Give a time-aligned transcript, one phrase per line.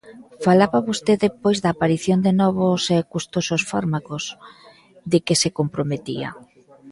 [0.45, 4.23] Falaba vostede pois da aparición de novos e custosos fármacos,
[5.11, 6.29] de que se comprometía.